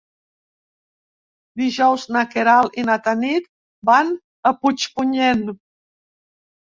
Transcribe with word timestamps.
Dijous 1.61 2.07
na 2.17 2.23
Queralt 2.33 2.81
i 2.81 2.87
na 2.89 2.97
Tanit 3.09 3.47
van 3.91 4.13
a 4.51 4.55
Puigpunyent. 4.63 5.45